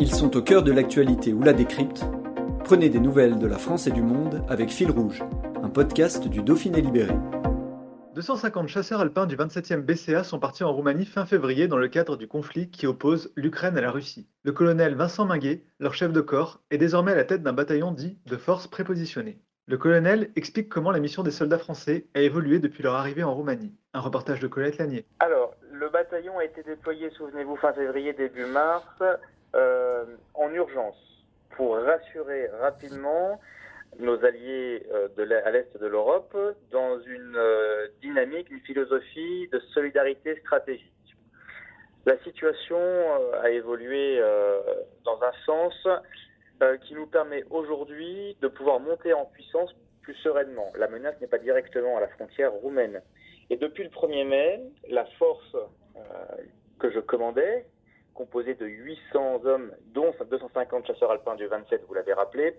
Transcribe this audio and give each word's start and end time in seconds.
Ils 0.00 0.12
sont 0.12 0.36
au 0.36 0.42
cœur 0.42 0.64
de 0.64 0.72
l'actualité 0.72 1.32
ou 1.32 1.40
la 1.42 1.52
décrypte. 1.52 2.04
Prenez 2.64 2.88
des 2.88 2.98
nouvelles 2.98 3.38
de 3.38 3.46
la 3.46 3.58
France 3.58 3.86
et 3.86 3.92
du 3.92 4.02
monde 4.02 4.44
avec 4.48 4.70
Fil 4.70 4.90
Rouge, 4.90 5.22
un 5.62 5.68
podcast 5.68 6.26
du 6.26 6.42
Dauphiné 6.42 6.80
Libéré. 6.80 7.14
250 8.16 8.66
chasseurs 8.66 9.00
alpins 9.00 9.26
du 9.26 9.36
27e 9.36 9.82
BCA 9.82 10.24
sont 10.24 10.40
partis 10.40 10.64
en 10.64 10.72
Roumanie 10.72 11.06
fin 11.06 11.26
février 11.26 11.68
dans 11.68 11.76
le 11.76 11.86
cadre 11.86 12.16
du 12.16 12.26
conflit 12.26 12.70
qui 12.70 12.88
oppose 12.88 13.32
l'Ukraine 13.36 13.78
à 13.78 13.80
la 13.80 13.92
Russie. 13.92 14.28
Le 14.42 14.50
colonel 14.50 14.96
Vincent 14.96 15.26
Minguet, 15.26 15.62
leur 15.78 15.94
chef 15.94 16.12
de 16.12 16.20
corps, 16.20 16.60
est 16.72 16.78
désormais 16.78 17.12
à 17.12 17.16
la 17.16 17.24
tête 17.24 17.44
d'un 17.44 17.52
bataillon 17.52 17.92
dit 17.92 18.18
de 18.26 18.36
forces 18.36 18.66
prépositionnées. 18.66 19.38
Le 19.66 19.78
colonel 19.78 20.30
explique 20.34 20.68
comment 20.68 20.90
la 20.90 21.00
mission 21.00 21.22
des 21.22 21.30
soldats 21.30 21.58
français 21.58 22.06
a 22.14 22.20
évolué 22.20 22.58
depuis 22.58 22.82
leur 22.82 22.94
arrivée 22.94 23.22
en 23.22 23.32
Roumanie. 23.32 23.72
Un 23.92 24.00
reportage 24.00 24.40
de 24.40 24.48
Colette 24.48 24.78
Lanier. 24.78 25.06
Alors, 25.20 25.54
le 25.72 25.88
bataillon 25.88 26.36
a 26.38 26.44
été 26.44 26.64
déployé, 26.64 27.10
souvenez-vous, 27.10 27.56
fin 27.56 27.72
février, 27.72 28.12
début 28.12 28.46
mars, 28.46 28.84
euh, 29.94 30.16
en 30.34 30.52
urgence 30.52 30.96
pour 31.56 31.76
rassurer 31.76 32.48
rapidement 32.60 33.40
nos 34.00 34.24
alliés 34.24 34.84
euh, 34.92 35.42
à 35.44 35.50
l'est 35.52 35.76
de 35.78 35.86
l'Europe 35.86 36.36
dans 36.72 37.00
une 37.00 37.36
euh, 37.36 37.86
dynamique, 38.02 38.50
une 38.50 38.60
philosophie 38.60 39.48
de 39.52 39.60
solidarité 39.72 40.36
stratégique. 40.40 40.90
La 42.06 42.18
situation 42.18 42.78
a 43.40 43.48
évolué 43.48 44.20
dans 45.04 45.22
un 45.22 45.32
sens 45.46 45.88
qui 46.82 46.94
nous 46.94 47.06
permet 47.06 47.44
aujourd'hui 47.48 48.36
de 48.42 48.48
pouvoir 48.48 48.78
monter 48.78 49.14
en 49.14 49.24
puissance 49.24 49.74
plus 50.02 50.14
sereinement. 50.16 50.70
La 50.76 50.88
menace 50.88 51.18
n'est 51.22 51.28
pas 51.28 51.38
directement 51.38 51.96
à 51.96 52.00
la 52.00 52.08
frontière 52.08 52.52
roumaine. 52.52 53.00
Et 53.48 53.56
depuis 53.56 53.84
le 53.84 53.88
1er 53.88 54.26
mai, 54.26 54.60
la 54.90 55.06
force 55.18 55.56
que 56.78 56.90
je 56.90 57.00
commandais, 57.00 57.64
composé 58.14 58.54
de 58.54 58.66
800 58.66 59.44
hommes, 59.44 59.72
dont 59.92 60.12
250 60.30 60.86
chasseurs 60.86 61.10
alpins 61.10 61.34
du 61.34 61.46
27, 61.46 61.84
vous 61.86 61.94
l'avez 61.94 62.12
rappelé, 62.12 62.54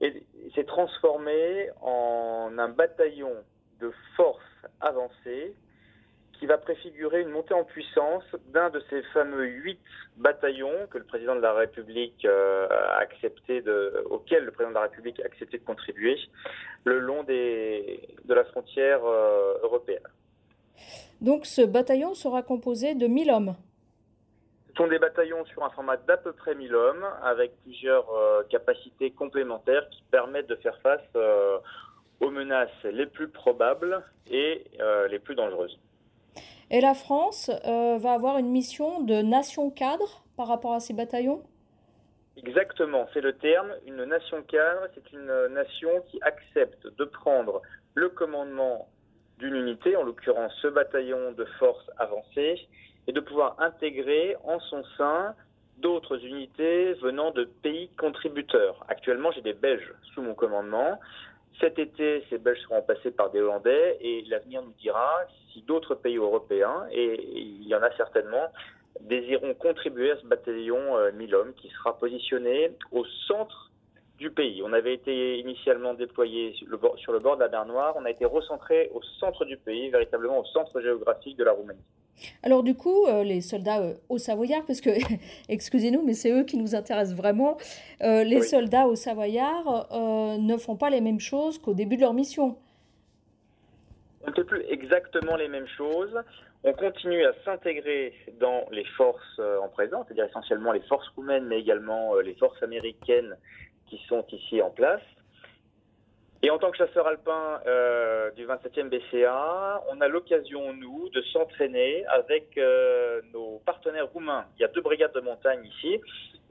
et 0.00 0.22
s'est 0.54 0.64
transformé 0.64 1.70
en 1.80 2.52
un 2.56 2.68
bataillon 2.68 3.34
de 3.80 3.92
force 4.16 4.42
avancée 4.80 5.54
qui 6.38 6.46
va 6.46 6.58
préfigurer 6.58 7.22
une 7.22 7.30
montée 7.30 7.54
en 7.54 7.64
puissance 7.64 8.24
d'un 8.52 8.68
de 8.70 8.82
ces 8.90 9.02
fameux 9.14 9.46
huit 9.46 9.80
bataillons 10.18 10.86
que 10.90 10.98
le 10.98 11.04
président 11.04 11.34
de 11.34 11.40
la 11.40 11.54
République 11.54 12.24
euh, 12.24 12.68
a 12.68 12.98
accepté 12.98 13.62
de, 13.62 14.04
auquel 14.10 14.44
le 14.44 14.50
président 14.50 14.70
de 14.70 14.74
la 14.74 14.82
République 14.82 15.18
a 15.20 15.24
accepté 15.24 15.58
de 15.58 15.64
contribuer 15.64 16.18
le 16.84 16.98
long 16.98 17.22
des, 17.22 18.06
de 18.24 18.34
la 18.34 18.44
frontière 18.44 19.00
euh, 19.04 19.54
européenne. 19.62 20.06
Donc 21.22 21.46
ce 21.46 21.62
bataillon 21.62 22.14
sera 22.14 22.42
composé 22.42 22.94
de 22.94 23.06
1000 23.06 23.30
hommes 23.30 23.56
sont 24.76 24.88
des 24.88 24.98
bataillons 24.98 25.44
sur 25.46 25.64
un 25.64 25.70
format 25.70 25.96
d'à 25.96 26.16
peu 26.16 26.32
près 26.32 26.54
1000 26.54 26.74
hommes, 26.74 27.06
avec 27.22 27.52
plusieurs 27.62 28.08
euh, 28.10 28.42
capacités 28.50 29.10
complémentaires 29.10 29.88
qui 29.90 30.02
permettent 30.10 30.48
de 30.48 30.56
faire 30.56 30.78
face 30.82 31.00
euh, 31.16 31.58
aux 32.20 32.30
menaces 32.30 32.70
les 32.84 33.06
plus 33.06 33.28
probables 33.28 34.02
et 34.30 34.64
euh, 34.80 35.08
les 35.08 35.18
plus 35.18 35.34
dangereuses. 35.34 35.78
Et 36.70 36.80
la 36.80 36.94
France 36.94 37.48
va 37.64 38.12
avoir 38.12 38.38
une 38.38 38.48
mission 38.48 39.00
de 39.00 39.22
nation 39.22 39.70
cadre 39.70 40.24
par 40.36 40.48
rapport 40.48 40.72
à 40.72 40.80
ces 40.80 40.94
bataillons? 40.94 41.44
Exactement, 42.36 43.06
c'est 43.14 43.20
le 43.20 43.34
terme. 43.34 43.72
Une 43.86 44.04
nation 44.04 44.42
cadre, 44.42 44.88
c'est 44.94 45.12
une 45.12 45.54
nation 45.54 45.90
qui 46.10 46.18
accepte 46.22 46.88
de 46.98 47.04
prendre 47.04 47.62
le 47.94 48.08
commandement 48.08 48.88
d'une 49.38 49.54
unité, 49.54 49.96
en 49.96 50.02
l'occurrence 50.02 50.52
ce 50.60 50.66
bataillon 50.66 51.32
de 51.32 51.44
force 51.58 51.88
avancée, 51.98 52.66
et 53.06 53.12
de 53.12 53.20
pouvoir 53.20 53.56
intégrer 53.60 54.36
en 54.44 54.58
son 54.60 54.82
sein 54.96 55.34
d'autres 55.78 56.24
unités 56.24 56.94
venant 56.94 57.30
de 57.30 57.44
pays 57.44 57.88
contributeurs. 57.98 58.84
Actuellement, 58.88 59.30
j'ai 59.32 59.42
des 59.42 59.52
Belges 59.52 59.92
sous 60.14 60.22
mon 60.22 60.34
commandement. 60.34 60.98
Cet 61.60 61.78
été, 61.78 62.24
ces 62.28 62.38
Belges 62.38 62.60
seront 62.62 62.82
passés 62.82 63.10
par 63.10 63.30
des 63.30 63.40
Hollandais 63.40 63.96
et 64.00 64.24
l'avenir 64.28 64.62
nous 64.62 64.74
dira 64.80 65.10
si 65.52 65.62
d'autres 65.62 65.94
pays 65.94 66.16
européens, 66.16 66.86
et 66.90 67.20
il 67.34 67.66
y 67.66 67.74
en 67.74 67.82
a 67.82 67.90
certainement, 67.96 68.52
désireront 69.00 69.54
contribuer 69.54 70.10
à 70.10 70.16
ce 70.16 70.26
bataillon 70.26 70.96
euh, 70.96 71.12
1000 71.12 71.34
hommes 71.34 71.54
qui 71.54 71.68
sera 71.68 71.98
positionné 71.98 72.72
au 72.92 73.04
centre 73.26 73.70
du 74.18 74.30
pays. 74.30 74.62
On 74.64 74.72
avait 74.72 74.94
été 74.94 75.38
initialement 75.38 75.94
déployé 75.94 76.54
sur 76.54 76.68
le, 76.68 76.76
bord, 76.76 76.98
sur 76.98 77.12
le 77.12 77.18
bord 77.18 77.36
de 77.36 77.42
la 77.42 77.48
mer 77.48 77.66
Noire, 77.66 77.94
on 77.96 78.04
a 78.04 78.10
été 78.10 78.24
recentré 78.24 78.90
au 78.94 79.02
centre 79.20 79.44
du 79.44 79.56
pays, 79.56 79.90
véritablement 79.90 80.40
au 80.40 80.44
centre 80.44 80.80
géographique 80.80 81.36
de 81.36 81.44
la 81.44 81.52
Roumanie. 81.52 81.84
Alors 82.42 82.62
du 82.62 82.74
coup, 82.74 83.06
euh, 83.06 83.22
les 83.22 83.42
soldats 83.42 83.82
euh, 83.82 83.94
au 84.08 84.16
Savoyard, 84.16 84.64
parce 84.66 84.80
que, 84.80 84.90
excusez-nous, 85.48 86.02
mais 86.02 86.14
c'est 86.14 86.30
eux 86.30 86.44
qui 86.44 86.56
nous 86.56 86.74
intéressent 86.74 87.16
vraiment, 87.16 87.58
euh, 88.02 88.24
les 88.24 88.40
soldats 88.42 88.86
au 88.86 88.94
Savoyard 88.94 89.86
ne 90.38 90.56
font 90.56 90.76
pas 90.76 90.90
les 90.90 91.00
mêmes 91.00 91.20
choses 91.20 91.58
qu'au 91.58 91.74
début 91.74 91.96
de 91.96 92.02
leur 92.02 92.14
mission. 92.14 92.56
On 94.26 94.30
ne 94.30 94.34
fait 94.34 94.44
plus 94.44 94.64
exactement 94.70 95.36
les 95.36 95.48
mêmes 95.48 95.68
choses. 95.76 96.18
On 96.64 96.72
continue 96.72 97.24
à 97.24 97.32
s'intégrer 97.44 98.12
dans 98.40 98.64
les 98.72 98.84
forces 98.96 99.40
en 99.62 99.68
présence, 99.68 100.06
c'est-à-dire 100.06 100.24
essentiellement 100.24 100.72
les 100.72 100.80
forces 100.80 101.06
roumaines, 101.14 101.44
mais 101.44 101.60
également 101.60 102.16
les 102.16 102.34
forces 102.34 102.60
américaines 102.62 103.36
qui 103.86 104.00
sont 104.08 104.24
ici 104.30 104.60
en 104.62 104.70
place. 104.70 105.02
Et 106.42 106.50
en 106.50 106.58
tant 106.58 106.70
que 106.70 106.76
chasseur 106.76 107.06
alpin 107.06 107.60
euh, 107.66 108.30
du 108.32 108.46
27e 108.46 108.88
BCA, 108.88 109.82
on 109.90 110.00
a 110.00 110.08
l'occasion, 110.08 110.72
nous, 110.74 111.08
de 111.08 111.22
s'entraîner 111.22 112.04
avec 112.06 112.56
euh, 112.58 113.22
nos 113.32 113.60
partenaires 113.64 114.08
roumains. 114.12 114.44
Il 114.56 114.62
y 114.62 114.64
a 114.64 114.68
deux 114.68 114.82
brigades 114.82 115.14
de 115.14 115.20
montagne 115.20 115.64
ici, 115.64 116.00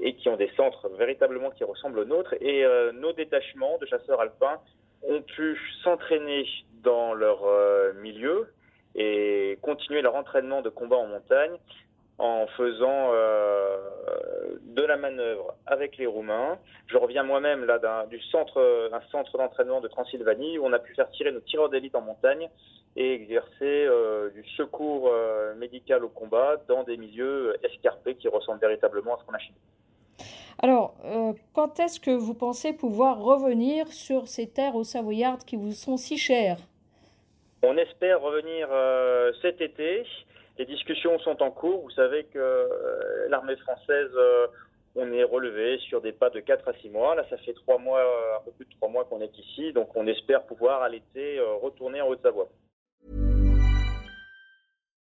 et 0.00 0.14
qui 0.14 0.28
ont 0.28 0.36
des 0.36 0.50
centres 0.56 0.88
véritablement 0.96 1.50
qui 1.50 1.64
ressemblent 1.64 1.98
aux 1.98 2.04
nôtres. 2.04 2.34
Et 2.40 2.64
euh, 2.64 2.92
nos 2.92 3.12
détachements 3.12 3.76
de 3.78 3.86
chasseurs 3.86 4.20
alpins 4.20 4.60
ont 5.02 5.20
pu 5.20 5.60
s'entraîner 5.82 6.46
dans 6.82 7.12
leur 7.12 7.42
milieu 7.94 8.52
et 8.94 9.58
continuer 9.62 10.00
leur 10.00 10.14
entraînement 10.14 10.62
de 10.62 10.68
combat 10.68 10.96
en 10.96 11.06
montagne 11.06 11.56
en 12.18 12.46
faisant 12.56 13.10
euh, 13.12 13.78
de 14.62 14.82
la 14.82 14.96
manœuvre 14.96 15.54
avec 15.66 15.96
les 15.96 16.06
Roumains. 16.06 16.58
Je 16.86 16.96
reviens 16.96 17.22
moi-même 17.22 17.64
là 17.64 17.78
d'un, 17.78 18.06
du 18.06 18.20
centre, 18.20 18.90
un 18.92 19.00
centre 19.10 19.38
d'entraînement 19.38 19.80
de 19.80 19.88
Transylvanie 19.88 20.58
où 20.58 20.64
on 20.64 20.72
a 20.72 20.78
pu 20.78 20.94
faire 20.94 21.10
tirer 21.10 21.32
nos 21.32 21.40
tireurs 21.40 21.70
d'élite 21.70 21.94
en 21.94 22.02
montagne 22.02 22.48
et 22.96 23.14
exercer 23.14 23.48
euh, 23.62 24.30
du 24.30 24.44
secours 24.50 25.10
euh, 25.10 25.54
médical 25.54 26.04
au 26.04 26.08
combat 26.08 26.58
dans 26.68 26.84
des 26.84 26.96
milieux 26.96 27.56
escarpés 27.64 28.14
qui 28.16 28.28
ressemblent 28.28 28.60
véritablement 28.60 29.16
à 29.16 29.18
ce 29.18 29.24
qu'on 29.24 29.34
a 29.34 29.38
chez 29.38 29.50
nous. 29.50 30.24
Alors, 30.62 30.94
quand 31.54 31.80
est-ce 31.80 31.98
que 31.98 32.12
vous 32.12 32.34
pensez 32.34 32.72
pouvoir 32.72 33.20
revenir 33.20 33.88
sur 33.88 34.28
ces 34.28 34.48
terres 34.48 34.76
au 34.76 34.84
Savoyard 34.84 35.38
qui 35.38 35.56
vous 35.56 35.72
sont 35.72 35.96
si 35.96 36.16
chères? 36.18 36.58
On 37.64 37.76
espère 37.76 38.20
revenir 38.20 38.68
cet 39.40 39.60
été. 39.60 40.04
Les 40.62 40.66
discussions 40.66 41.18
sont 41.18 41.42
en 41.42 41.50
cours. 41.50 41.82
Vous 41.82 41.90
savez 41.90 42.22
que 42.32 42.38
euh, 42.38 43.28
l'armée 43.28 43.56
française, 43.56 44.10
euh, 44.14 44.46
on 44.94 45.10
est 45.12 45.24
relevé 45.24 45.76
sur 45.88 46.00
des 46.00 46.12
pas 46.12 46.30
de 46.30 46.38
4 46.38 46.68
à 46.68 46.72
6 46.74 46.88
mois. 46.90 47.16
Là, 47.16 47.24
ça 47.28 47.36
fait 47.38 47.52
3 47.52 47.78
mois, 47.78 47.98
euh, 47.98 48.36
un 48.38 48.44
peu 48.44 48.52
plus 48.52 48.66
de 48.66 48.70
3 48.76 48.88
mois 48.88 49.04
qu'on 49.06 49.20
est 49.20 49.36
ici. 49.36 49.72
Donc, 49.72 49.88
on 49.96 50.06
espère 50.06 50.44
pouvoir 50.44 50.82
à 50.82 50.88
l'été 50.88 51.40
retourner 51.60 52.00
en 52.00 52.06
Haute-Savoie. 52.06 52.48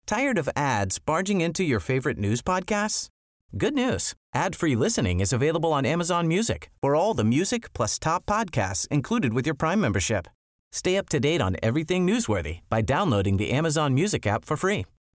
Tired 0.06 0.38
of 0.38 0.48
ads 0.54 1.00
barging 1.04 1.40
into 1.40 1.64
your 1.64 1.80
favorite 1.80 2.16
news 2.16 2.42
podcasts? 2.42 3.08
Good 3.58 3.74
news. 3.74 4.14
Ad-free 4.32 4.76
listening 4.76 5.18
is 5.18 5.32
available 5.32 5.72
on 5.72 5.84
Amazon 5.84 6.28
Music 6.28 6.70
for 6.80 6.94
all 6.94 7.12
the 7.12 7.24
music 7.24 7.72
plus 7.72 7.98
top 7.98 8.24
podcasts 8.24 8.86
included 8.88 9.34
with 9.34 9.46
your 9.46 9.56
Prime 9.56 9.80
membership. 9.80 10.28
Stay 10.70 10.96
up 10.96 11.08
to 11.08 11.18
date 11.18 11.40
on 11.40 11.56
everything 11.60 12.06
newsworthy 12.06 12.60
by 12.70 12.82
downloading 12.82 13.36
the 13.36 13.50
Amazon 13.50 13.92
Music 13.92 14.28
app 14.28 14.44
for 14.44 14.56
free 14.56 14.84